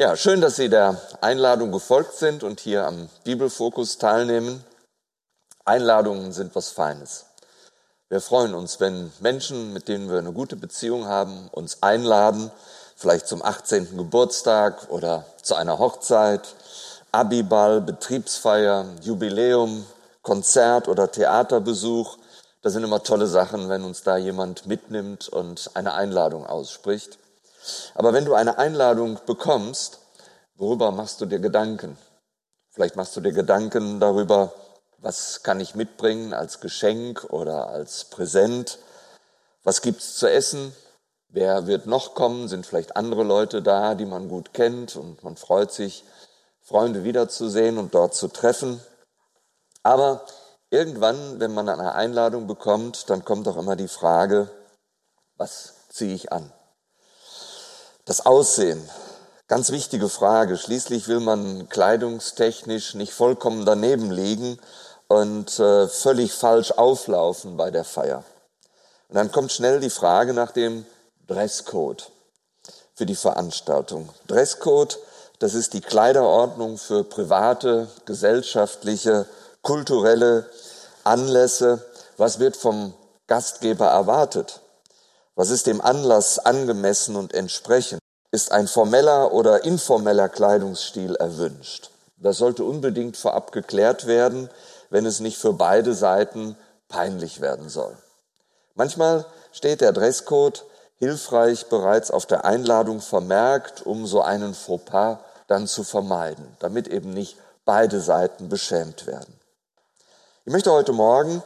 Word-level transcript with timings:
Ja, 0.00 0.16
schön, 0.16 0.40
dass 0.40 0.56
Sie 0.56 0.70
der 0.70 0.98
Einladung 1.20 1.72
gefolgt 1.72 2.14
sind 2.14 2.42
und 2.42 2.58
hier 2.60 2.86
am 2.86 3.10
Bibelfokus 3.24 3.98
teilnehmen. 3.98 4.64
Einladungen 5.66 6.32
sind 6.32 6.54
was 6.54 6.70
Feines. 6.70 7.26
Wir 8.08 8.22
freuen 8.22 8.54
uns, 8.54 8.80
wenn 8.80 9.12
Menschen, 9.20 9.74
mit 9.74 9.88
denen 9.88 10.08
wir 10.10 10.16
eine 10.16 10.32
gute 10.32 10.56
Beziehung 10.56 11.04
haben, 11.04 11.50
uns 11.52 11.82
einladen, 11.82 12.50
vielleicht 12.96 13.28
zum 13.28 13.44
18. 13.44 13.98
Geburtstag 13.98 14.88
oder 14.88 15.26
zu 15.42 15.54
einer 15.54 15.78
Hochzeit, 15.78 16.54
Abiball, 17.12 17.82
Betriebsfeier, 17.82 18.86
Jubiläum, 19.02 19.84
Konzert 20.22 20.88
oder 20.88 21.12
Theaterbesuch. 21.12 22.16
Das 22.62 22.72
sind 22.72 22.84
immer 22.84 23.02
tolle 23.02 23.26
Sachen, 23.26 23.68
wenn 23.68 23.84
uns 23.84 24.02
da 24.02 24.16
jemand 24.16 24.64
mitnimmt 24.64 25.28
und 25.28 25.72
eine 25.74 25.92
Einladung 25.92 26.46
ausspricht. 26.46 27.18
Aber 27.94 28.12
wenn 28.12 28.24
du 28.24 28.34
eine 28.34 28.58
Einladung 28.58 29.18
bekommst, 29.26 29.98
worüber 30.54 30.92
machst 30.92 31.20
du 31.20 31.26
dir 31.26 31.38
Gedanken? 31.38 31.96
Vielleicht 32.70 32.96
machst 32.96 33.16
du 33.16 33.20
dir 33.20 33.32
Gedanken 33.32 34.00
darüber, 34.00 34.52
was 34.98 35.42
kann 35.42 35.60
ich 35.60 35.74
mitbringen 35.74 36.32
als 36.32 36.60
Geschenk 36.60 37.24
oder 37.30 37.68
als 37.68 38.04
Präsent? 38.04 38.78
Was 39.64 39.82
gibt's 39.82 40.16
zu 40.16 40.30
essen? 40.30 40.74
Wer 41.28 41.66
wird 41.66 41.86
noch 41.86 42.14
kommen? 42.14 42.48
Sind 42.48 42.66
vielleicht 42.66 42.96
andere 42.96 43.24
Leute 43.24 43.62
da, 43.62 43.94
die 43.94 44.06
man 44.06 44.28
gut 44.28 44.52
kennt 44.52 44.96
und 44.96 45.22
man 45.22 45.36
freut 45.36 45.72
sich, 45.72 46.04
Freunde 46.60 47.04
wiederzusehen 47.04 47.78
und 47.78 47.94
dort 47.94 48.14
zu 48.14 48.28
treffen. 48.28 48.80
Aber 49.82 50.24
irgendwann, 50.70 51.40
wenn 51.40 51.52
man 51.52 51.68
eine 51.68 51.94
Einladung 51.94 52.46
bekommt, 52.46 53.10
dann 53.10 53.24
kommt 53.24 53.48
auch 53.48 53.56
immer 53.56 53.76
die 53.76 53.88
Frage, 53.88 54.50
was 55.36 55.88
ziehe 55.88 56.14
ich 56.14 56.32
an? 56.32 56.52
Das 58.10 58.26
Aussehen, 58.26 58.82
ganz 59.46 59.70
wichtige 59.70 60.08
Frage. 60.08 60.56
Schließlich 60.56 61.06
will 61.06 61.20
man 61.20 61.68
kleidungstechnisch 61.68 62.94
nicht 62.94 63.12
vollkommen 63.12 63.64
daneben 63.64 64.10
liegen 64.10 64.58
und 65.06 65.60
äh, 65.60 65.86
völlig 65.86 66.32
falsch 66.32 66.72
auflaufen 66.72 67.56
bei 67.56 67.70
der 67.70 67.84
Feier. 67.84 68.24
Und 69.10 69.14
dann 69.14 69.30
kommt 69.30 69.52
schnell 69.52 69.78
die 69.78 69.90
Frage 69.90 70.34
nach 70.34 70.50
dem 70.50 70.86
Dresscode 71.28 72.10
für 72.96 73.06
die 73.06 73.14
Veranstaltung. 73.14 74.08
Dresscode, 74.26 74.98
das 75.38 75.54
ist 75.54 75.72
die 75.72 75.80
Kleiderordnung 75.80 76.78
für 76.78 77.04
private, 77.04 77.86
gesellschaftliche, 78.06 79.26
kulturelle 79.62 80.50
Anlässe. 81.04 81.86
Was 82.16 82.40
wird 82.40 82.56
vom 82.56 82.92
Gastgeber 83.28 83.86
erwartet? 83.86 84.62
Was 85.40 85.48
ist 85.48 85.66
dem 85.66 85.80
Anlass 85.80 86.38
angemessen 86.38 87.16
und 87.16 87.32
entsprechend? 87.32 87.98
Ist 88.30 88.52
ein 88.52 88.68
formeller 88.68 89.32
oder 89.32 89.64
informeller 89.64 90.28
Kleidungsstil 90.28 91.14
erwünscht? 91.14 91.92
Das 92.18 92.36
sollte 92.36 92.62
unbedingt 92.62 93.16
vorab 93.16 93.50
geklärt 93.50 94.06
werden, 94.06 94.50
wenn 94.90 95.06
es 95.06 95.18
nicht 95.20 95.38
für 95.38 95.54
beide 95.54 95.94
Seiten 95.94 96.58
peinlich 96.88 97.40
werden 97.40 97.70
soll. 97.70 97.96
Manchmal 98.74 99.24
steht 99.50 99.80
der 99.80 99.92
Dresscode 99.92 100.62
hilfreich 100.96 101.70
bereits 101.70 102.10
auf 102.10 102.26
der 102.26 102.44
Einladung 102.44 103.00
vermerkt, 103.00 103.86
um 103.86 104.06
so 104.06 104.20
einen 104.20 104.52
Fauxpas 104.52 105.20
dann 105.46 105.66
zu 105.66 105.84
vermeiden, 105.84 106.54
damit 106.58 106.86
eben 106.86 107.14
nicht 107.14 107.38
beide 107.64 108.02
Seiten 108.02 108.50
beschämt 108.50 109.06
werden. 109.06 109.40
Ich 110.44 110.52
möchte 110.52 110.70
heute 110.70 110.92
Morgen 110.92 111.42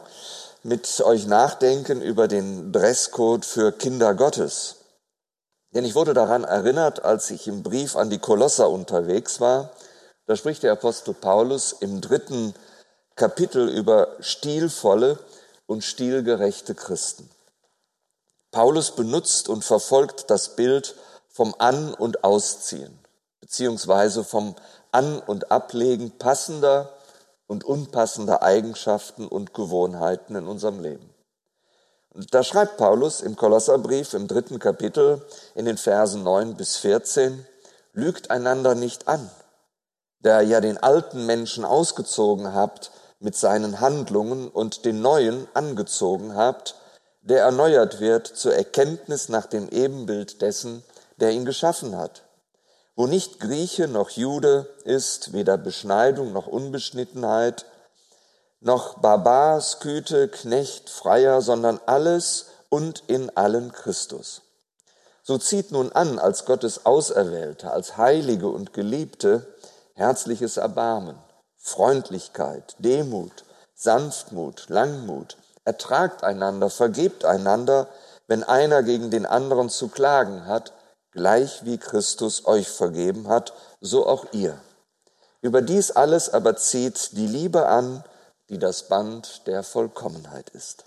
mit 0.65 0.99
euch 1.01 1.27
nachdenken 1.27 2.01
über 2.01 2.27
den 2.27 2.71
Dresscode 2.71 3.45
für 3.45 3.71
Kinder 3.71 4.15
Gottes. 4.15 4.77
Denn 5.75 5.85
ich 5.85 5.93
wurde 5.93 6.15
daran 6.15 6.43
erinnert, 6.43 7.05
als 7.05 7.29
ich 7.29 7.47
im 7.47 7.61
Brief 7.61 7.95
an 7.95 8.09
die 8.09 8.17
Kolosser 8.17 8.71
unterwegs 8.71 9.39
war. 9.39 9.69
Da 10.25 10.35
spricht 10.35 10.63
der 10.63 10.71
Apostel 10.71 11.13
Paulus 11.13 11.71
im 11.71 12.01
dritten 12.01 12.55
Kapitel 13.15 13.69
über 13.69 14.15
stilvolle 14.21 15.19
und 15.67 15.83
stilgerechte 15.83 16.73
Christen. 16.73 17.29
Paulus 18.49 18.95
benutzt 18.95 19.49
und 19.49 19.63
verfolgt 19.63 20.31
das 20.31 20.55
Bild 20.55 20.95
vom 21.29 21.53
An- 21.59 21.93
und 21.93 22.23
Ausziehen, 22.23 22.97
beziehungsweise 23.39 24.23
vom 24.23 24.55
An- 24.91 25.19
und 25.19 25.51
Ablegen 25.51 26.17
passender 26.17 26.94
und 27.47 27.63
unpassende 27.63 28.41
Eigenschaften 28.41 29.27
und 29.27 29.53
Gewohnheiten 29.53 30.35
in 30.35 30.47
unserem 30.47 30.79
Leben. 30.79 31.09
Und 32.13 32.33
da 32.33 32.43
schreibt 32.43 32.77
Paulus 32.77 33.21
im 33.21 33.35
Kolosserbrief 33.35 34.13
im 34.13 34.27
dritten 34.27 34.59
Kapitel 34.59 35.25
in 35.53 35.65
den 35.65 35.77
Versen 35.77 36.23
9 36.23 36.55
bis 36.55 36.77
14, 36.77 37.45
lügt 37.93 38.31
einander 38.31 38.73
nicht 38.73 39.07
an, 39.07 39.29
der 40.19 40.41
ja 40.41 40.61
den 40.61 40.77
alten 40.77 41.25
Menschen 41.25 41.65
ausgezogen 41.65 42.53
habt 42.53 42.91
mit 43.19 43.35
seinen 43.35 43.79
Handlungen 43.79 44.49
und 44.49 44.85
den 44.85 45.01
neuen 45.01 45.47
angezogen 45.53 46.35
habt, 46.35 46.75
der 47.21 47.41
erneuert 47.41 47.99
wird 47.99 48.27
zur 48.27 48.55
Erkenntnis 48.55 49.29
nach 49.29 49.45
dem 49.45 49.67
Ebenbild 49.69 50.41
dessen, 50.41 50.83
der 51.17 51.31
ihn 51.31 51.45
geschaffen 51.45 51.97
hat 51.97 52.24
wo 52.95 53.07
nicht 53.07 53.39
Grieche 53.39 53.87
noch 53.87 54.09
Jude 54.09 54.67
ist, 54.83 55.33
weder 55.33 55.57
Beschneidung 55.57 56.31
noch 56.31 56.47
Unbeschnittenheit, 56.47 57.65
noch 58.61 58.99
Barbar, 58.99 59.61
Sküte, 59.61 60.27
Knecht, 60.27 60.89
Freier, 60.89 61.41
sondern 61.41 61.79
alles 61.85 62.47
und 62.69 63.03
in 63.07 63.35
allen 63.35 63.71
Christus. 63.71 64.41
So 65.23 65.37
zieht 65.37 65.71
nun 65.71 65.91
an, 65.91 66.19
als 66.19 66.45
Gottes 66.45 66.85
Auserwählte, 66.85 67.71
als 67.71 67.97
Heilige 67.97 68.47
und 68.47 68.73
Geliebte, 68.73 69.45
herzliches 69.93 70.57
Erbarmen, 70.57 71.17
Freundlichkeit, 71.57 72.75
Demut, 72.79 73.43
Sanftmut, 73.73 74.67
Langmut, 74.69 75.37
ertragt 75.65 76.23
einander, 76.23 76.69
vergebt 76.69 77.25
einander, 77.25 77.87
wenn 78.27 78.43
einer 78.43 78.83
gegen 78.83 79.09
den 79.09 79.25
anderen 79.25 79.69
zu 79.69 79.89
klagen 79.89 80.45
hat, 80.45 80.73
gleich 81.15 81.65
wie 81.65 81.79
Christus 81.79 82.45
euch 82.45 82.69
vergeben 82.69 83.27
hat, 83.29 83.53
so 83.81 84.05
auch 84.05 84.25
ihr. 84.33 84.59
Über 85.41 85.61
dies 85.61 85.91
alles 85.91 86.29
aber 86.29 86.57
zieht 86.57 87.13
die 87.13 87.27
Liebe 87.27 87.67
an, 87.67 88.03
die 88.49 88.59
das 88.59 88.87
Band 88.89 89.47
der 89.47 89.63
Vollkommenheit 89.63 90.49
ist. 90.49 90.83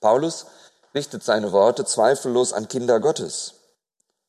Paulus 0.00 0.46
richtet 0.94 1.22
seine 1.22 1.52
Worte 1.52 1.84
zweifellos 1.84 2.52
an 2.52 2.68
Kinder 2.68 3.00
Gottes. 3.00 3.54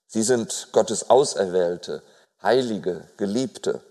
Sie 0.07 0.23
sind 0.23 0.69
Gottes 0.71 1.09
Auserwählte, 1.09 2.01
Heilige, 2.41 3.09
Geliebte. 3.17 3.81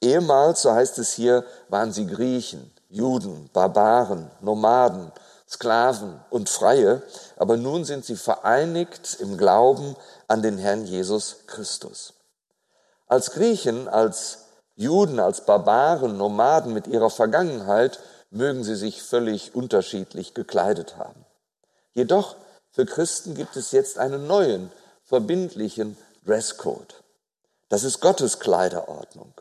Ehemals, 0.00 0.62
so 0.62 0.72
heißt 0.72 0.98
es 0.98 1.12
hier, 1.12 1.44
waren 1.68 1.92
sie 1.92 2.06
Griechen, 2.06 2.72
Juden, 2.88 3.50
Barbaren, 3.52 4.30
Nomaden, 4.40 5.12
Sklaven 5.54 6.20
und 6.30 6.48
Freie, 6.48 7.02
aber 7.36 7.56
nun 7.56 7.84
sind 7.84 8.04
sie 8.04 8.16
vereinigt 8.16 9.18
im 9.20 9.38
Glauben 9.38 9.96
an 10.28 10.42
den 10.42 10.58
Herrn 10.58 10.84
Jesus 10.84 11.46
Christus. 11.46 12.14
Als 13.06 13.30
Griechen, 13.30 13.88
als 13.88 14.38
Juden, 14.74 15.20
als 15.20 15.46
Barbaren, 15.46 16.16
Nomaden 16.16 16.72
mit 16.72 16.86
ihrer 16.88 17.10
Vergangenheit 17.10 18.00
mögen 18.30 18.64
sie 18.64 18.74
sich 18.74 19.02
völlig 19.02 19.54
unterschiedlich 19.54 20.34
gekleidet 20.34 20.96
haben. 20.96 21.24
Jedoch 21.92 22.34
für 22.72 22.84
Christen 22.84 23.34
gibt 23.34 23.54
es 23.56 23.70
jetzt 23.70 23.98
einen 23.98 24.26
neuen, 24.26 24.72
verbindlichen 25.04 25.96
Dresscode. 26.26 27.02
Das 27.68 27.84
ist 27.84 28.00
Gottes 28.00 28.40
Kleiderordnung. 28.40 29.32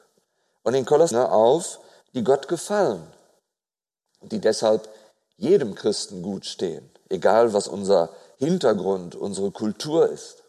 Und 0.62 0.76
in 0.76 0.86
Kolossen 0.86 1.18
auf, 1.18 1.80
die 2.14 2.24
Gott 2.24 2.48
gefallen 2.48 3.02
und 4.20 4.32
die 4.32 4.40
deshalb 4.40 4.88
jedem 5.38 5.76
Christen 5.76 6.22
gut 6.22 6.46
stehen, 6.46 6.90
egal 7.10 7.54
was 7.54 7.68
unser 7.68 8.10
Hintergrund, 8.38 9.16
unsere 9.16 9.52
Kultur 9.52 10.10
ist. 10.10 10.44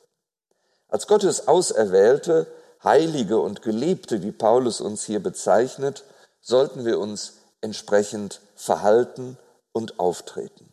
Als 0.89 1.07
Gottes 1.07 1.49
Auserwählte, 1.49 2.47
Heilige 2.83 3.39
und 3.39 3.63
Geliebte, 3.63 4.23
wie 4.23 4.33
Paulus 4.33 4.81
uns 4.81 5.05
hier 5.05 5.23
bezeichnet, 5.23 6.05
sollten 6.41 6.85
wir 6.85 6.99
uns 6.99 7.39
entsprechend 7.63 8.41
verhalten 8.55 9.39
und 9.73 9.99
auftreten. 9.99 10.73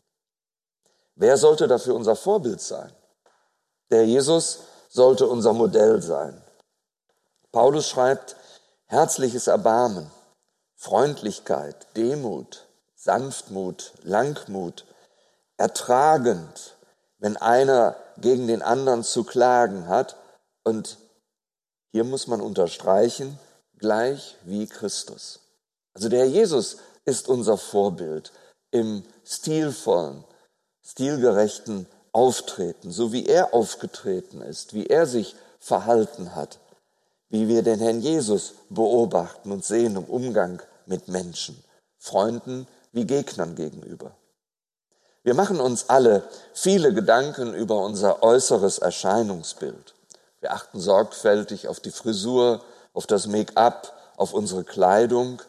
Wer 1.16 1.38
sollte 1.38 1.68
dafür 1.68 1.96
unser 1.96 2.16
Vorbild 2.16 2.62
sein? 2.62 2.92
Der 3.90 4.06
Jesus 4.06 4.60
sollte 4.90 5.28
unser 5.28 5.54
Modell 5.54 6.02
sein. 6.02 6.42
Paulus 7.52 7.88
schreibt, 7.88 8.36
herzliches 8.86 9.48
Erbarmen, 9.48 10.10
Freundlichkeit, 10.76 11.88
Demut, 11.96 12.68
Sanftmut, 13.04 13.94
Langmut, 14.04 14.86
ertragend, 15.58 16.78
wenn 17.18 17.36
einer 17.36 17.96
gegen 18.18 18.46
den 18.46 18.62
anderen 18.62 19.04
zu 19.04 19.24
klagen 19.24 19.88
hat. 19.88 20.18
Und 20.64 21.00
hier 21.92 22.04
muss 22.04 22.28
man 22.28 22.42
unterstreichen, 22.42 23.40
gleich 23.80 24.38
wie 24.44 24.68
Christus. 24.68 25.40
Also 25.96 26.10
der 26.10 26.28
Jesus 26.30 26.78
ist 27.06 27.28
unser 27.28 27.58
Vorbild 27.58 28.32
im 28.70 29.04
stilvollen, 29.26 30.24
stilgerechten 30.84 31.88
Auftreten, 32.12 32.92
so 32.92 33.12
wie 33.12 33.26
er 33.26 33.56
aufgetreten 33.56 34.42
ist, 34.42 34.76
wie 34.76 34.86
er 34.86 35.08
sich 35.08 35.36
verhalten 35.60 36.36
hat. 36.36 36.60
wie 37.32 37.48
wir 37.48 37.64
den 37.64 37.80
Herrn 37.80 38.02
Jesus 38.02 38.54
beobachten 38.70 39.52
und 39.52 39.64
sehen 39.64 39.96
im 39.96 40.04
Umgang 40.04 40.62
mit 40.86 41.08
Menschen, 41.08 41.64
Freunden 41.98 42.68
wie 42.92 43.06
Gegnern 43.06 43.56
gegenüber. 43.56 44.12
Wir 45.24 45.36
machen 45.36 45.60
uns 45.60 45.90
alle 45.90 46.24
viele 46.54 46.94
Gedanken 46.94 47.54
über 47.54 47.84
unser 47.84 48.24
äußeres 48.24 48.80
Erscheinungsbild. 48.80 49.94
Wir 50.40 50.54
achten 50.54 50.80
sorgfältig 50.80 51.68
auf 51.68 51.80
die 51.80 51.92
Frisur, 51.92 52.64
auf 52.94 53.06
das 53.06 53.28
Make-up, 53.28 53.94
auf 54.18 54.34
unsere 54.34 54.64
Kleidung, 54.64 55.42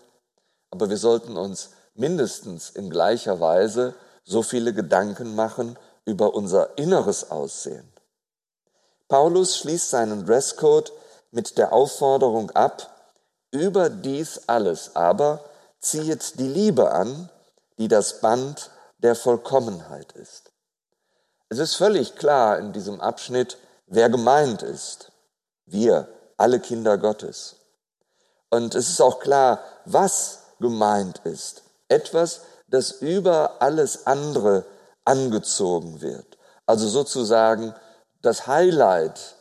aber 0.71 0.91
wir 0.91 0.99
sollten 0.99 1.37
uns 1.37 1.71
mindestens 1.95 2.71
in 2.71 2.91
gleicher 2.91 3.41
Weise 3.41 3.95
so 4.25 4.43
viele 4.43 4.73
Gedanken 4.75 5.35
machen 5.35 5.79
über 6.05 6.35
unser 6.35 6.77
inneres 6.79 7.31
Aussehen. 7.31 7.91
Paulus 9.09 9.59
schließt 9.59 9.91
seinen 9.91 10.27
Dresscode 10.27 10.93
mit 11.31 11.59
der 11.59 11.73
Aufforderung 11.73 12.51
ab, 12.51 12.89
über 13.51 13.91
dies 13.91 14.43
alles 14.47 14.97
aber 14.97 15.45
ziehet 15.83 16.39
die 16.39 16.49
Liebe 16.49 16.93
an, 16.93 17.29
die 17.79 17.89
das 17.89 18.21
Band 18.21 18.71
der 18.99 19.15
Vollkommenheit 19.15 20.13
ist. 20.13 20.53
Es 21.49 21.59
ist 21.59 21.75
völlig 21.75 22.17
klar 22.17 22.59
in 22.59 22.73
diesem 22.73 23.01
Abschnitt, 23.01 23.59
wer 23.87 24.09
gemeint 24.09 24.63
ist. 24.63 25.13
Wir, 25.67 26.09
alle 26.39 26.61
Kinder 26.61 26.97
Gottes. 26.97 27.57
Und 28.49 28.75
es 28.75 28.89
ist 28.89 29.03
auch 29.03 29.21
klar, 29.21 29.61
was 29.85 30.45
gemeint 30.61 31.21
ist. 31.25 31.63
Etwas, 31.89 32.43
das 32.69 32.93
über 32.93 33.61
alles 33.61 34.07
andere 34.07 34.65
angezogen 35.05 36.01
wird. 36.01 36.39
Also 36.65 36.89
sozusagen 36.89 37.75
das 38.23 38.47
Highlight 38.47 39.37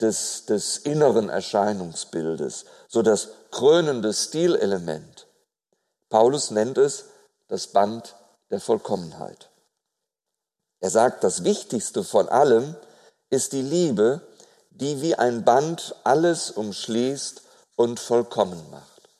des, 0.00 0.44
des 0.46 0.78
inneren 0.78 1.30
Erscheinungsbildes, 1.30 2.66
so 2.86 3.02
das 3.02 3.28
krönende 3.50 4.12
Stilelement. 4.12 5.25
Paulus 6.16 6.50
nennt 6.50 6.78
es 6.78 7.10
das 7.46 7.66
Band 7.66 8.16
der 8.50 8.58
Vollkommenheit. 8.58 9.50
Er 10.80 10.88
sagt, 10.88 11.22
das 11.22 11.44
Wichtigste 11.44 12.02
von 12.04 12.30
allem 12.30 12.74
ist 13.28 13.52
die 13.52 13.60
Liebe, 13.60 14.22
die 14.70 15.02
wie 15.02 15.14
ein 15.14 15.44
Band 15.44 15.94
alles 16.04 16.50
umschließt 16.50 17.42
und 17.74 18.00
vollkommen 18.00 18.70
macht. 18.70 19.10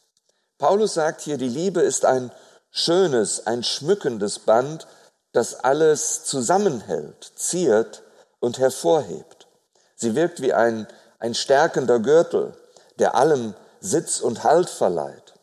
Paulus 0.57 0.95
sagt 0.95 1.21
hier, 1.21 1.37
die 1.37 1.51
Liebe 1.51 1.83
ist 1.83 2.07
ein 2.07 2.33
schönes, 2.71 3.47
ein 3.47 3.63
schmückendes 3.63 4.39
Band, 4.39 4.87
das 5.33 5.55
alles 5.55 6.25
zusammenhält, 6.25 7.31
ziert 7.37 8.05
und 8.41 8.59
hervorhebt. 8.59 9.49
Sie 9.97 10.15
wirkt 10.15 10.41
wie 10.41 10.55
ein, 10.55 10.89
ein 11.19 11.35
stärkender 11.35 11.99
Gürtel, 11.99 12.57
der 12.99 13.17
allem 13.17 13.53
Sitz 13.81 14.23
und 14.23 14.45
Halt 14.45 14.71
verleiht. 14.71 15.36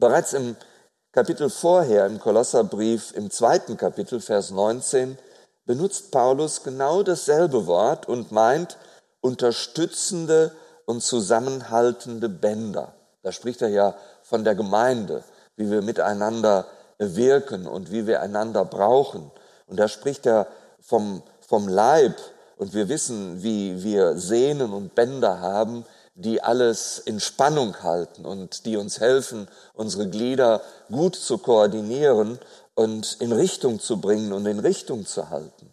Bereits 0.00 0.32
im 0.32 0.56
Kapitel 1.12 1.50
vorher, 1.50 2.06
im 2.06 2.18
Kolosserbrief, 2.18 3.12
im 3.12 3.30
zweiten 3.30 3.76
Kapitel, 3.76 4.22
Vers 4.22 4.50
19, 4.50 5.18
benutzt 5.66 6.10
Paulus 6.10 6.62
genau 6.62 7.02
dasselbe 7.02 7.66
Wort 7.66 8.08
und 8.08 8.32
meint 8.32 8.78
unterstützende 9.20 10.52
und 10.86 11.02
zusammenhaltende 11.02 12.30
Bänder. 12.30 12.94
Da 13.22 13.30
spricht 13.30 13.60
er 13.60 13.68
ja 13.68 13.94
von 14.22 14.42
der 14.42 14.54
Gemeinde, 14.54 15.22
wie 15.56 15.70
wir 15.70 15.82
miteinander 15.82 16.66
wirken 16.96 17.66
und 17.66 17.92
wie 17.92 18.06
wir 18.06 18.22
einander 18.22 18.64
brauchen. 18.64 19.30
Und 19.66 19.78
da 19.78 19.86
spricht 19.86 20.24
er 20.24 20.46
vom, 20.80 21.22
vom 21.46 21.68
Leib 21.68 22.16
und 22.56 22.72
wir 22.72 22.88
wissen, 22.88 23.42
wie 23.42 23.82
wir 23.82 24.16
Sehnen 24.16 24.72
und 24.72 24.94
Bänder 24.94 25.40
haben, 25.40 25.84
die 26.20 26.42
alles 26.42 26.98
in 26.98 27.20
Spannung 27.20 27.82
halten 27.82 28.24
und 28.24 28.66
die 28.66 28.76
uns 28.76 29.00
helfen, 29.00 29.48
unsere 29.74 30.08
Glieder 30.08 30.60
gut 30.90 31.16
zu 31.16 31.38
koordinieren 31.38 32.38
und 32.74 33.16
in 33.20 33.32
Richtung 33.32 33.80
zu 33.80 34.00
bringen 34.00 34.32
und 34.32 34.46
in 34.46 34.58
Richtung 34.58 35.06
zu 35.06 35.30
halten. 35.30 35.70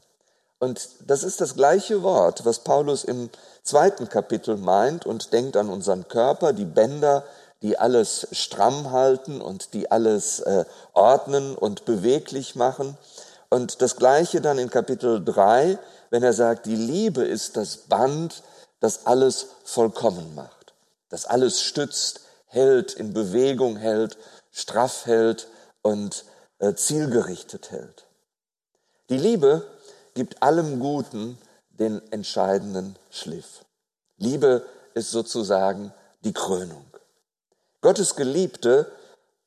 Und 0.59 0.89
das 1.05 1.23
ist 1.23 1.39
das 1.39 1.55
gleiche 1.55 2.01
Wort, 2.01 2.45
was 2.45 2.59
Paulus 2.59 3.03
im 3.03 3.29
zweiten 3.63 4.09
Kapitel 4.09 4.57
meint 4.57 5.05
und 5.05 5.31
denkt 5.31 5.55
an 5.55 5.69
unseren 5.69 6.07
Körper, 6.07 6.53
die 6.53 6.65
Bänder, 6.65 7.23
die 7.61 7.77
alles 7.77 8.27
stramm 8.31 8.91
halten 8.91 9.41
und 9.41 9.73
die 9.73 9.91
alles 9.91 10.39
äh, 10.39 10.65
ordnen 10.94 11.55
und 11.55 11.85
beweglich 11.85 12.55
machen. 12.55 12.97
Und 13.49 13.81
das 13.81 13.95
gleiche 13.95 14.41
dann 14.41 14.57
in 14.57 14.69
Kapitel 14.69 15.23
3, 15.23 15.77
wenn 16.09 16.23
er 16.23 16.33
sagt, 16.33 16.65
die 16.65 16.75
Liebe 16.75 17.23
ist 17.23 17.57
das 17.57 17.77
Band, 17.77 18.41
das 18.79 19.06
alles 19.06 19.47
vollkommen 19.63 20.35
macht, 20.35 20.74
das 21.09 21.25
alles 21.25 21.62
stützt, 21.62 22.21
hält, 22.45 22.94
in 22.94 23.13
Bewegung 23.13 23.77
hält, 23.77 24.18
straff 24.51 25.06
hält 25.06 25.47
und 25.81 26.25
äh, 26.59 26.74
zielgerichtet 26.74 27.71
hält. 27.71 28.06
Die 29.09 29.18
Liebe 29.18 29.65
gibt 30.13 30.41
allem 30.41 30.79
Guten 30.79 31.38
den 31.69 32.01
entscheidenden 32.12 32.97
Schliff. 33.09 33.65
Liebe 34.18 34.65
ist 34.94 35.12
sozusagen 35.12 35.94
die 36.23 36.33
Krönung. 36.33 36.85
Gottes 37.81 38.15
Geliebte, 38.15 38.91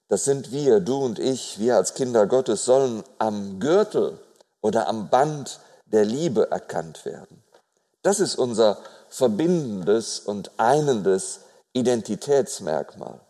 das 0.09 0.25
sind 0.25 0.53
wir, 0.53 0.81
du 0.81 1.05
und 1.05 1.19
ich, 1.19 1.59
wir 1.59 1.77
als 1.77 1.95
Kinder 1.95 2.27
Gottes, 2.27 2.65
sollen 2.65 3.03
am 3.19 3.59
Gürtel 3.59 4.19
oder 4.61 4.87
am 4.87 5.11
Band 5.11 5.61
der 5.87 6.05
Liebe 6.05 6.51
erkannt 6.51 7.05
werden. 7.05 7.43
Das 8.03 8.21
ist 8.21 8.37
unser 8.37 8.79
verbindendes 9.09 10.21
und 10.21 10.51
einendes 10.57 11.41
Identitätsmerkmal. 11.73 13.21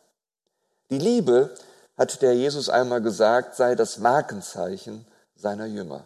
Die 0.90 0.98
Liebe, 0.98 1.54
hat 2.00 2.22
der 2.22 2.34
Jesus 2.34 2.70
einmal 2.70 3.02
gesagt, 3.02 3.56
sei 3.56 3.74
das 3.74 3.98
Markenzeichen 3.98 5.06
seiner 5.36 5.66
Jünger. 5.66 6.04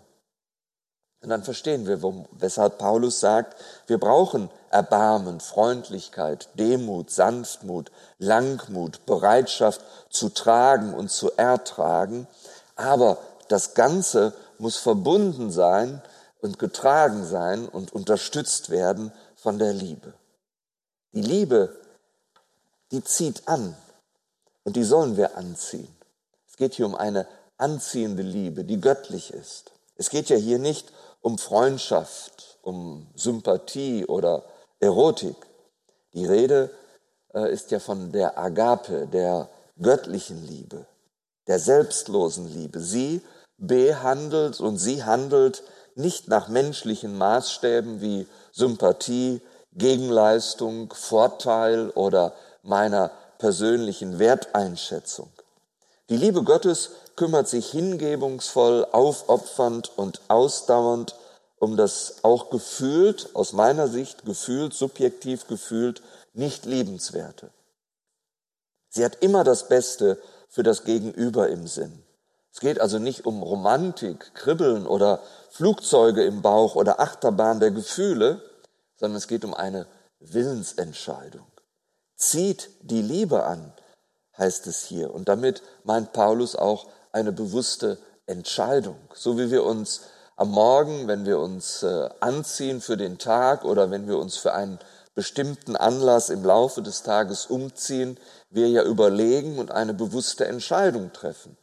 Und 1.22 1.28
dann 1.28 1.44
verstehen 1.44 1.86
wir, 1.86 2.02
weshalb 2.32 2.78
Paulus 2.78 3.20
sagt, 3.20 3.56
wir 3.86 3.98
brauchen 3.98 4.50
Erbarmen, 4.70 5.38
Freundlichkeit, 5.38 6.48
Demut, 6.54 7.12
Sanftmut, 7.12 7.92
Langmut, 8.18 9.06
Bereitschaft 9.06 9.80
zu 10.10 10.30
tragen 10.30 10.94
und 10.94 11.12
zu 11.12 11.30
ertragen. 11.36 12.26
Aber 12.74 13.18
das 13.46 13.74
Ganze 13.74 14.32
muss 14.58 14.76
verbunden 14.76 15.52
sein 15.52 16.02
und 16.44 16.58
getragen 16.58 17.24
sein 17.24 17.66
und 17.66 17.94
unterstützt 17.94 18.68
werden 18.68 19.12
von 19.34 19.58
der 19.58 19.72
Liebe. 19.72 20.12
Die 21.14 21.22
Liebe, 21.22 21.74
die 22.92 23.02
zieht 23.02 23.48
an 23.48 23.74
und 24.62 24.76
die 24.76 24.84
sollen 24.84 25.16
wir 25.16 25.38
anziehen. 25.38 25.88
Es 26.46 26.56
geht 26.58 26.74
hier 26.74 26.84
um 26.84 26.96
eine 26.96 27.26
anziehende 27.56 28.22
Liebe, 28.22 28.64
die 28.64 28.78
göttlich 28.78 29.32
ist. 29.32 29.72
Es 29.96 30.10
geht 30.10 30.28
ja 30.28 30.36
hier 30.36 30.58
nicht 30.58 30.92
um 31.22 31.38
Freundschaft, 31.38 32.58
um 32.60 33.06
Sympathie 33.14 34.04
oder 34.04 34.44
Erotik. 34.80 35.36
Die 36.12 36.26
Rede 36.26 36.70
äh, 37.32 37.50
ist 37.50 37.70
ja 37.70 37.80
von 37.80 38.12
der 38.12 38.36
Agape, 38.38 39.06
der 39.06 39.48
göttlichen 39.80 40.46
Liebe, 40.46 40.84
der 41.46 41.58
selbstlosen 41.58 42.52
Liebe. 42.52 42.80
Sie 42.80 43.22
behandelt 43.56 44.60
und 44.60 44.76
sie 44.76 45.04
handelt 45.04 45.62
nicht 45.96 46.28
nach 46.28 46.48
menschlichen 46.48 47.16
Maßstäben 47.16 48.00
wie 48.00 48.26
Sympathie, 48.52 49.40
Gegenleistung, 49.72 50.92
Vorteil 50.92 51.90
oder 51.90 52.34
meiner 52.62 53.10
persönlichen 53.38 54.18
Werteinschätzung. 54.18 55.30
Die 56.08 56.16
Liebe 56.16 56.42
Gottes 56.42 56.90
kümmert 57.16 57.48
sich 57.48 57.70
hingebungsvoll, 57.70 58.86
aufopfernd 58.92 59.90
und 59.96 60.20
ausdauernd 60.28 61.14
um 61.64 61.78
das 61.78 62.16
auch 62.22 62.50
gefühlt, 62.50 63.30
aus 63.34 63.54
meiner 63.54 63.88
Sicht 63.88 64.26
gefühlt, 64.26 64.74
subjektiv 64.74 65.46
gefühlt, 65.46 66.02
nicht 66.34 66.66
liebenswerte. 66.66 67.50
Sie 68.90 69.04
hat 69.04 69.22
immer 69.22 69.44
das 69.44 69.68
Beste 69.68 70.20
für 70.48 70.62
das 70.62 70.84
Gegenüber 70.84 71.48
im 71.48 71.66
Sinn. 71.66 72.03
Es 72.54 72.60
geht 72.60 72.80
also 72.80 73.00
nicht 73.00 73.26
um 73.26 73.42
Romantik, 73.42 74.32
Kribbeln 74.32 74.86
oder 74.86 75.20
Flugzeuge 75.50 76.24
im 76.24 76.40
Bauch 76.40 76.76
oder 76.76 77.00
Achterbahn 77.00 77.58
der 77.58 77.72
Gefühle, 77.72 78.40
sondern 78.96 79.16
es 79.16 79.26
geht 79.26 79.44
um 79.44 79.54
eine 79.54 79.88
Willensentscheidung. 80.20 81.48
Zieht 82.14 82.70
die 82.80 83.02
Liebe 83.02 83.42
an, 83.42 83.72
heißt 84.38 84.68
es 84.68 84.84
hier. 84.84 85.12
Und 85.12 85.28
damit 85.28 85.64
meint 85.82 86.12
Paulus 86.12 86.54
auch 86.54 86.86
eine 87.10 87.32
bewusste 87.32 87.98
Entscheidung. 88.26 88.98
So 89.14 89.36
wie 89.36 89.50
wir 89.50 89.64
uns 89.64 90.02
am 90.36 90.52
Morgen, 90.52 91.08
wenn 91.08 91.26
wir 91.26 91.40
uns 91.40 91.82
äh, 91.82 92.08
anziehen 92.20 92.80
für 92.80 92.96
den 92.96 93.18
Tag 93.18 93.64
oder 93.64 93.90
wenn 93.90 94.06
wir 94.06 94.18
uns 94.18 94.36
für 94.36 94.54
einen 94.54 94.78
bestimmten 95.16 95.74
Anlass 95.74 96.30
im 96.30 96.44
Laufe 96.44 96.82
des 96.82 97.02
Tages 97.02 97.46
umziehen, 97.46 98.16
wir 98.50 98.68
ja 98.68 98.84
überlegen 98.84 99.58
und 99.58 99.72
eine 99.72 99.92
bewusste 99.92 100.46
Entscheidung 100.46 101.12
treffen. 101.12 101.56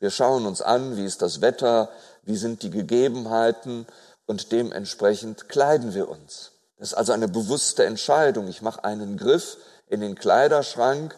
Wir 0.00 0.10
schauen 0.10 0.46
uns 0.46 0.62
an, 0.62 0.96
wie 0.96 1.04
ist 1.04 1.20
das 1.22 1.42
Wetter, 1.42 1.90
wie 2.22 2.36
sind 2.36 2.62
die 2.62 2.70
Gegebenheiten 2.70 3.86
und 4.26 4.50
dementsprechend 4.50 5.48
kleiden 5.48 5.94
wir 5.94 6.08
uns. 6.08 6.52
Das 6.78 6.88
ist 6.88 6.94
also 6.94 7.12
eine 7.12 7.28
bewusste 7.28 7.84
Entscheidung. 7.84 8.48
Ich 8.48 8.62
mache 8.62 8.82
einen 8.82 9.18
Griff 9.18 9.58
in 9.88 10.00
den 10.00 10.14
Kleiderschrank, 10.14 11.14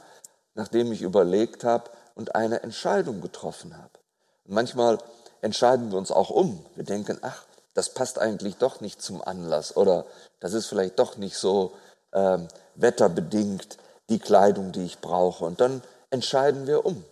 nachdem 0.54 0.90
ich 0.90 1.02
überlegt 1.02 1.62
habe 1.62 1.90
und 2.16 2.34
eine 2.34 2.64
Entscheidung 2.64 3.20
getroffen 3.20 3.76
habe. 3.76 4.00
Und 4.44 4.54
manchmal 4.54 4.98
entscheiden 5.40 5.92
wir 5.92 5.98
uns 5.98 6.10
auch 6.10 6.30
um. 6.30 6.66
Wir 6.74 6.84
denken, 6.84 7.18
ach, 7.22 7.44
das 7.74 7.90
passt 7.90 8.18
eigentlich 8.18 8.56
doch 8.56 8.80
nicht 8.80 9.00
zum 9.00 9.22
Anlass 9.22 9.76
oder 9.76 10.06
das 10.40 10.54
ist 10.54 10.66
vielleicht 10.66 10.98
doch 10.98 11.16
nicht 11.16 11.36
so 11.36 11.72
ähm, 12.12 12.48
wetterbedingt 12.74 13.78
die 14.08 14.18
Kleidung, 14.18 14.72
die 14.72 14.84
ich 14.84 14.98
brauche. 14.98 15.44
Und 15.44 15.60
dann 15.60 15.82
entscheiden 16.10 16.66
wir 16.66 16.84
um. 16.84 17.04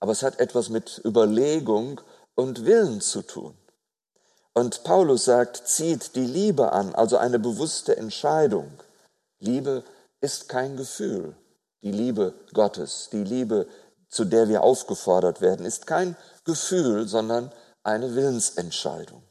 Aber 0.00 0.12
es 0.12 0.22
hat 0.22 0.38
etwas 0.38 0.68
mit 0.68 1.00
Überlegung 1.04 2.00
und 2.34 2.64
Willen 2.64 3.00
zu 3.00 3.22
tun. 3.22 3.56
Und 4.54 4.84
Paulus 4.84 5.24
sagt, 5.24 5.68
zieht 5.68 6.14
die 6.16 6.26
Liebe 6.26 6.72
an, 6.72 6.94
also 6.94 7.16
eine 7.16 7.38
bewusste 7.38 7.96
Entscheidung. 7.96 8.70
Liebe 9.38 9.84
ist 10.20 10.48
kein 10.48 10.76
Gefühl. 10.76 11.36
Die 11.82 11.92
Liebe 11.92 12.34
Gottes, 12.54 13.08
die 13.12 13.22
Liebe, 13.22 13.68
zu 14.08 14.24
der 14.24 14.48
wir 14.48 14.62
aufgefordert 14.62 15.40
werden, 15.40 15.64
ist 15.64 15.86
kein 15.86 16.16
Gefühl, 16.44 17.06
sondern 17.06 17.52
eine 17.84 18.14
Willensentscheidung. 18.16 19.22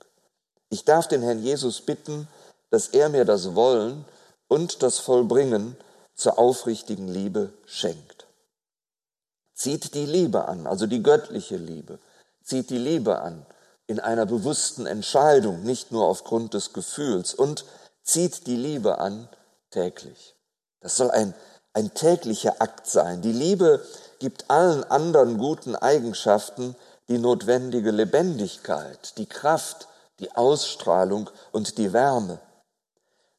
Ich 0.69 0.85
darf 0.85 1.07
den 1.07 1.21
Herrn 1.21 1.43
Jesus 1.43 1.81
bitten, 1.81 2.27
dass 2.69 2.87
er 2.89 3.09
mir 3.09 3.25
das 3.25 3.55
Wollen 3.55 4.05
und 4.47 4.83
das 4.83 4.99
Vollbringen 4.99 5.75
zur 6.15 6.39
aufrichtigen 6.39 7.07
Liebe 7.07 7.53
schenkt. 7.65 8.26
Zieht 9.57 9.95
die 9.95 10.05
Liebe 10.05 10.47
an, 10.47 10.67
also 10.67 10.85
die 10.85 11.01
göttliche 11.01 11.57
Liebe. 11.57 11.97
Zieht 12.43 12.69
die 12.69 12.77
Liebe 12.77 13.21
an 13.21 13.43
in 13.87 13.99
einer 13.99 14.27
bewussten 14.27 14.85
Entscheidung, 14.85 15.63
nicht 15.63 15.91
nur 15.91 16.05
aufgrund 16.05 16.53
des 16.53 16.73
Gefühls. 16.73 17.33
Und 17.33 17.65
zieht 18.03 18.45
die 18.45 18.55
Liebe 18.55 18.99
an 18.99 19.27
täglich. 19.71 20.35
Das 20.79 20.95
soll 20.95 21.09
ein, 21.09 21.33
ein 21.73 21.91
täglicher 21.95 22.61
Akt 22.61 22.85
sein. 22.85 23.23
Die 23.23 23.31
Liebe 23.31 23.83
gibt 24.19 24.47
allen 24.51 24.83
anderen 24.83 25.39
guten 25.39 25.75
Eigenschaften 25.75 26.75
die 27.07 27.17
notwendige 27.17 27.89
Lebendigkeit, 27.89 29.17
die 29.17 29.25
Kraft, 29.25 29.87
die 30.19 30.35
Ausstrahlung 30.35 31.31
und 31.51 31.79
die 31.79 31.93
Wärme. 31.93 32.39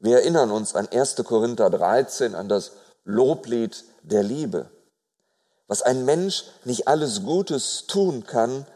Wir 0.00 0.16
erinnern 0.16 0.50
uns 0.50 0.74
an 0.74 0.88
1. 0.88 1.14
Korinther 1.24 1.70
13, 1.70 2.34
an 2.34 2.48
das 2.48 2.72
Loblied 3.04 3.84
der 4.02 4.24
Liebe. 4.24 4.68
Was 5.68 5.82
ein 5.82 6.04
Mensch 6.04 6.44
nicht 6.64 6.88
alles 6.88 7.22
Gutes 7.22 7.86
tun 7.86 8.24
kann, 8.24 8.66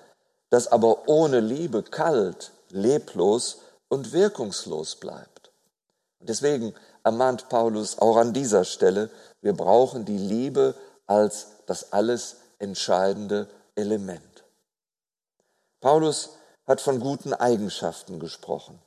das 0.50 0.68
aber 0.70 1.08
ohne 1.08 1.40
Liebe 1.40 1.82
kalt, 1.82 2.52
leblos 2.68 3.58
und 3.88 4.12
wirkungslos 4.12 4.96
bleibt. 4.96 5.50
Deswegen 6.20 6.74
ermahnt 7.02 7.48
Paulus 7.48 7.98
auch 7.98 8.16
an 8.16 8.32
dieser 8.32 8.64
Stelle, 8.64 9.10
wir 9.40 9.54
brauchen 9.54 10.04
die 10.04 10.18
Liebe 10.18 10.74
als 11.06 11.48
das 11.66 11.92
alles 11.92 12.36
entscheidende 12.58 13.48
Element. 13.74 14.44
Paulus 15.80 16.30
hat 16.66 16.80
von 16.80 17.00
guten 17.00 17.34
Eigenschaften 17.34 18.20
gesprochen. 18.20 18.80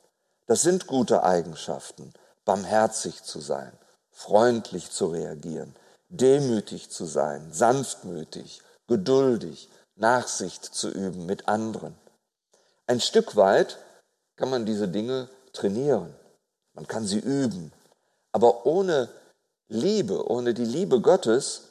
Das 0.46 0.62
sind 0.62 0.86
gute 0.86 1.24
Eigenschaften, 1.24 2.14
barmherzig 2.44 3.22
zu 3.22 3.40
sein, 3.40 3.72
freundlich 4.12 4.90
zu 4.90 5.06
reagieren, 5.08 5.74
demütig 6.08 6.90
zu 6.90 7.04
sein, 7.04 7.52
sanftmütig, 7.52 8.62
geduldig, 8.86 9.68
Nachsicht 9.94 10.64
zu 10.64 10.90
üben 10.90 11.26
mit 11.26 11.48
anderen. 11.48 11.94
Ein 12.86 13.00
Stück 13.00 13.36
weit 13.36 13.78
kann 14.36 14.50
man 14.50 14.66
diese 14.66 14.88
Dinge 14.88 15.28
trainieren, 15.52 16.14
man 16.74 16.86
kann 16.86 17.06
sie 17.06 17.18
üben, 17.18 17.72
aber 18.32 18.66
ohne 18.66 19.08
Liebe, 19.68 20.30
ohne 20.30 20.54
die 20.54 20.64
Liebe 20.64 21.00
Gottes 21.00 21.62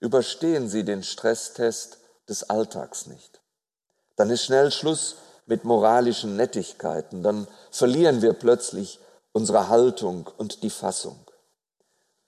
überstehen 0.00 0.68
sie 0.68 0.84
den 0.84 1.02
Stresstest 1.02 1.98
des 2.28 2.48
Alltags 2.48 3.06
nicht 3.06 3.40
dann 4.16 4.30
ist 4.30 4.44
schnell 4.44 4.70
Schluss 4.70 5.16
mit 5.46 5.64
moralischen 5.64 6.36
Nettigkeiten, 6.36 7.22
dann 7.22 7.46
verlieren 7.70 8.22
wir 8.22 8.32
plötzlich 8.32 9.00
unsere 9.32 9.68
Haltung 9.68 10.30
und 10.38 10.62
die 10.62 10.70
Fassung. 10.70 11.18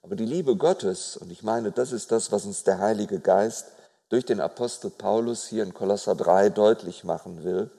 Aber 0.07 0.15
die 0.15 0.25
Liebe 0.25 0.55
Gottes, 0.55 1.17
und 1.17 1.33
ich 1.33 1.43
meine, 1.43 1.73
das 1.73 1.91
ist 1.91 2.13
das, 2.13 2.31
was 2.31 2.45
uns 2.45 2.63
der 2.63 2.79
Heilige 2.79 3.19
Geist 3.19 3.65
durch 4.07 4.23
den 4.23 4.39
Apostel 4.39 4.89
Paulus 4.89 5.47
hier 5.47 5.63
in 5.63 5.73
Kolosser 5.73 6.15
3 6.15 6.49
deutlich 6.49 7.03
machen 7.03 7.43
will, 7.43 7.69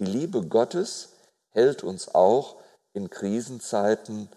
die 0.00 0.04
Liebe 0.04 0.42
Gottes 0.42 1.10
hält 1.50 1.84
uns 1.84 2.12
auch 2.16 2.56
in 2.94 3.10
Krisenzeiten 3.10 4.28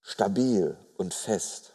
stabil 0.00 0.78
und 0.96 1.12
fest. 1.12 1.72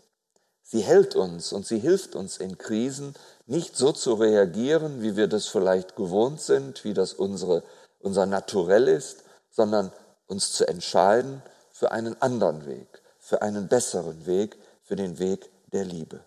Sie 0.64 0.82
hält 0.82 1.16
uns 1.16 1.54
und 1.54 1.68
sie 1.68 1.78
hilft 1.78 2.16
uns 2.16 2.38
in 2.38 2.58
Krisen 2.58 3.14
nicht 3.46 3.78
so 3.78 3.92
zu 3.92 4.16
reagieren, 4.16 5.04
wie 5.04 5.16
wir 5.16 5.28
das 5.28 5.46
vielleicht 5.46 5.96
gewohnt 5.96 6.42
sind, 6.42 6.84
wie 6.86 6.96
das 6.96 7.14
unsere, 7.14 7.62
unser 8.00 8.26
Naturell 8.26 8.88
ist, 8.88 9.26
sondern 9.52 9.92
uns 10.26 10.54
zu 10.54 10.68
entscheiden 10.68 11.44
für 11.72 11.92
einen 11.92 12.20
anderen 12.20 12.66
Weg, 12.66 13.04
für 13.20 13.44
einen 13.44 13.68
besseren 13.68 14.26
Weg, 14.26 14.58
für 14.92 14.98
den 14.98 15.20
Weg 15.20 15.50
der 15.72 15.86
Liebe. 15.86 16.20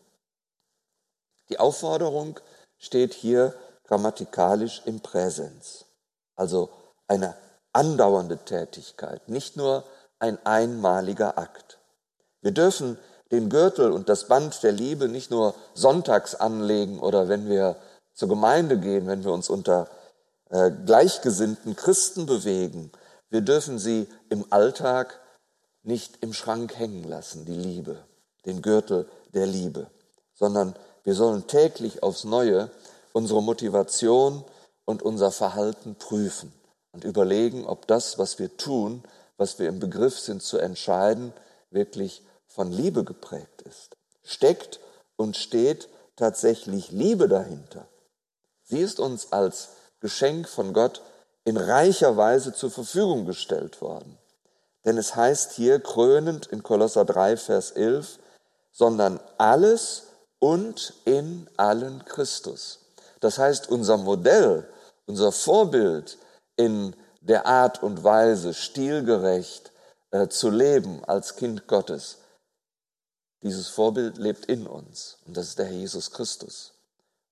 Die 1.51 1.59
Aufforderung 1.59 2.41
steht 2.79 3.13
hier 3.13 3.53
grammatikalisch 3.87 4.81
im 4.87 5.01
Präsens, 5.01 5.85
also 6.35 6.71
eine 7.07 7.35
andauernde 7.75 8.39
Tätigkeit, 8.39 9.29
nicht 9.29 9.59
nur 9.59 9.85
ein 10.19 10.39
einmaliger 10.47 11.37
Akt. 11.37 11.79
Wir 12.41 12.53
dürfen 12.53 12.97
den 13.31 13.51
Gürtel 13.51 13.93
und 13.93 14.09
das 14.09 14.29
Band 14.29 14.63
der 14.63 14.73
Liebe 14.73 15.09
nicht 15.09 15.31
nur 15.31 15.55
sonntags 15.75 16.35
anlegen 16.35 17.01
oder 17.01 17.29
wenn 17.29 17.51
wir 17.51 17.77
zur 18.15 18.31
Gemeinde 18.31 18.79
gehen, 18.79 19.07
wenn 19.07 19.25
wir 19.25 19.33
uns 19.33 19.51
unter 19.51 19.89
äh, 20.49 20.71
gleichgesinnten 20.71 21.77
Christen 21.77 22.25
bewegen. 22.25 22.91
Wir 23.29 23.43
dürfen 23.43 23.79
sie 23.79 24.09
im 24.31 24.47
Alltag 24.49 25.21
nicht 25.83 26.23
im 26.23 26.33
Schrank 26.33 26.79
hängen 26.79 27.05
lassen, 27.05 27.45
die 27.45 27.53
Liebe, 27.53 28.03
den 28.47 28.63
Gürtel 28.63 29.09
der 29.33 29.47
Liebe, 29.47 29.87
sondern 30.35 30.75
wir 31.05 31.15
sollen 31.15 31.47
täglich 31.47 32.03
aufs 32.03 32.25
Neue 32.25 32.71
unsere 33.13 33.43
Motivation 33.43 34.45
und 34.85 35.03
unser 35.03 35.31
Verhalten 35.31 35.95
prüfen 35.97 36.53
und 36.93 37.05
überlegen, 37.05 37.67
ob 37.67 37.87
das, 37.87 38.19
was 38.19 38.39
wir 38.39 38.57
tun, 38.57 39.03
was 39.37 39.59
wir 39.59 39.69
im 39.69 39.81
Begriff 39.81 40.19
sind 40.19 40.43
zu 40.43 40.59
entscheiden, 40.59 41.33
wirklich 41.71 42.23
von 42.47 42.71
Liebe 42.71 43.05
geprägt 43.05 43.63
ist. 43.63 43.97
Steckt 44.23 44.81
und 45.17 45.37
steht 45.37 45.89
tatsächlich 46.17 46.91
Liebe 46.91 47.29
dahinter. 47.29 47.87
Sie 48.63 48.81
ist 48.81 49.01
uns 49.01 49.33
als 49.33 49.71
Geschenk 50.01 50.49
von 50.49 50.73
Gott 50.73 51.03
in 51.45 51.57
reicher 51.57 52.17
Weise 52.17 52.53
zur 52.53 52.71
Verfügung 52.71 53.27
gestellt 53.27 53.81
worden. 53.81 54.19
Denn 54.85 54.99
es 54.99 55.17
heißt 55.17 55.53
hier 55.53 55.81
krönend 55.81 56.47
in 56.47 56.63
Kolosser 56.63 57.05
3, 57.05 57.37
Vers 57.37 57.71
11, 57.73 58.19
sondern 58.75 59.21
alles 59.39 60.09
und 60.41 60.93
in 61.05 61.49
allen 61.57 62.05
Christus. 62.05 62.81
Das 63.21 63.39
heißt, 63.39 63.71
unser 63.71 63.97
Modell, 63.97 64.69
unser 65.07 65.33
Vorbild 65.33 66.19
in 66.57 66.95
der 67.21 67.47
Art 67.47 67.83
und 67.83 68.05
Weise, 68.05 68.53
stilgerecht 68.53 69.73
äh, 70.11 70.29
zu 70.29 70.51
leben 70.51 71.03
als 71.05 71.37
Kind 71.37 71.67
Gottes, 71.69 72.19
dieses 73.43 73.69
Vorbild 73.69 74.19
lebt 74.19 74.47
in 74.47 74.67
uns 74.67 75.19
und 75.27 75.37
das 75.37 75.49
ist 75.49 75.59
der 75.59 75.67
Herr 75.67 75.75
Jesus 75.75 76.11
Christus. 76.11 76.73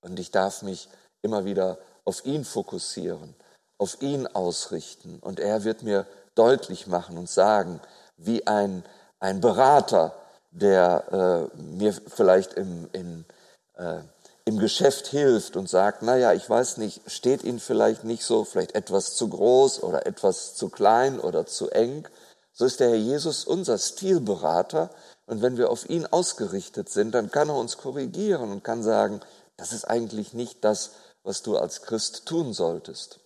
Und 0.01 0.19
ich 0.19 0.31
darf 0.31 0.61
mich 0.61 0.89
immer 1.21 1.45
wieder 1.45 1.77
auf 2.05 2.25
ihn 2.25 2.45
fokussieren, 2.45 3.35
auf 3.77 4.01
ihn 4.01 4.27
ausrichten 4.27 5.19
und 5.19 5.39
er 5.39 5.63
wird 5.63 5.83
mir 5.83 6.05
deutlich 6.35 6.87
machen 6.87 7.17
und 7.17 7.29
sagen, 7.29 7.81
wie 8.17 8.45
ein, 8.47 8.83
ein 9.19 9.41
Berater, 9.41 10.15
der 10.53 11.51
äh, 11.53 11.61
mir 11.61 11.93
vielleicht 11.93 12.53
im, 12.53 12.87
in, 12.93 13.25
äh, 13.75 13.99
im 14.45 14.59
Geschäft 14.59 15.07
hilft 15.07 15.55
und 15.55 15.69
sagt, 15.69 16.01
naja, 16.01 16.33
ich 16.33 16.49
weiß 16.49 16.77
nicht, 16.77 17.01
steht 17.07 17.43
Ihnen 17.43 17.59
vielleicht 17.59 18.03
nicht 18.03 18.23
so, 18.23 18.43
vielleicht 18.43 18.75
etwas 18.75 19.15
zu 19.15 19.29
groß 19.29 19.83
oder 19.83 20.05
etwas 20.05 20.55
zu 20.55 20.69
klein 20.69 21.19
oder 21.19 21.45
zu 21.45 21.69
eng. 21.69 22.07
So 22.51 22.65
ist 22.65 22.79
der 22.79 22.89
Herr 22.89 22.97
Jesus 22.97 23.45
unser 23.45 23.77
Stilberater, 23.77 24.89
und 25.25 25.41
wenn 25.41 25.57
wir 25.57 25.69
auf 25.69 25.89
ihn 25.89 26.05
ausgerichtet 26.05 26.89
sind, 26.89 27.13
dann 27.13 27.31
kann 27.31 27.49
er 27.49 27.55
uns 27.55 27.77
korrigieren 27.77 28.51
und 28.51 28.63
kann 28.63 28.83
sagen, 28.83 29.21
das 29.55 29.71
ist 29.71 29.85
eigentlich 29.85 30.33
nicht 30.33 30.63
das, 30.63 30.91
was 31.23 31.41
du 31.41 31.57
als 31.57 31.83
Christ 31.83 32.25
tun 32.25 32.53
solltest. 32.53 33.19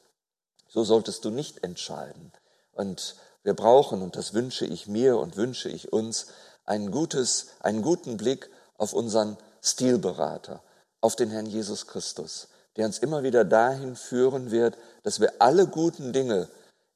So 0.67 0.83
solltest 0.83 1.25
du 1.25 1.31
nicht 1.31 1.63
entscheiden. 1.63 2.31
Und 2.73 3.15
wir 3.43 3.55
brauchen, 3.55 4.01
und 4.01 4.15
das 4.15 4.33
wünsche 4.33 4.65
ich 4.65 4.87
mir 4.87 5.17
und 5.17 5.37
wünsche 5.37 5.69
ich 5.69 5.91
uns, 5.91 6.27
ein 6.67 6.91
gutes, 6.91 7.47
einen 7.59 7.81
guten 7.81 8.17
Blick 8.17 8.49
auf 8.77 8.93
unseren 8.93 9.37
Stilberater, 9.63 10.61
auf 11.01 11.15
den 11.15 11.31
Herrn 11.31 11.47
Jesus 11.47 11.87
Christus, 11.87 12.49
der 12.75 12.85
uns 12.85 12.99
immer 12.99 13.23
wieder 13.23 13.43
dahin 13.43 13.95
führen 13.95 14.51
wird, 14.51 14.77
dass 15.03 15.19
wir 15.19 15.33
alle 15.39 15.65
guten 15.67 16.13
Dinge 16.13 16.47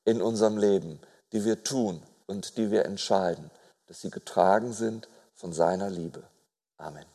in 0.06 0.22
unserem 0.22 0.58
Leben, 0.58 1.00
die 1.32 1.44
wir 1.44 1.64
tun 1.64 2.02
und 2.28 2.58
die 2.58 2.70
wir 2.70 2.86
entscheiden, 2.86 3.50
dass 3.88 4.02
sie 4.02 4.12
getragen 4.12 4.74
sind 4.74 5.08
von 5.34 5.54
seiner 5.54 5.90
Liebe. 5.90 6.24
Amen. 6.78 7.06